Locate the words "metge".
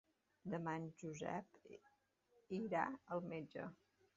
3.35-3.69